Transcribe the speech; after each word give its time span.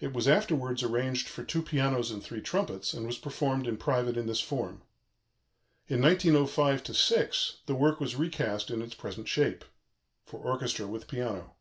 It 0.00 0.14
was 0.14 0.26
afterwards 0.26 0.82
arranged 0.82 1.28
for 1.28 1.44
two 1.44 1.60
pianos 1.60 2.10
and 2.10 2.22
three 2.24 2.40
trumpets, 2.40 2.94
and 2.94 3.06
was 3.06 3.18
performed 3.18 3.66
in 3.66 3.76
private 3.76 4.16
in 4.16 4.26
this 4.26 4.40
form. 4.40 4.80
In 5.88 6.00
1905 6.00 6.96
6 6.96 7.56
the 7.66 7.74
work 7.74 8.00
was 8.00 8.16
recast 8.16 8.70
in 8.70 8.80
its 8.80 8.94
present 8.94 9.28
shape 9.28 9.66
for 10.24 10.40
orchestra 10.40 10.86
with 10.86 11.06
piano. 11.06 11.54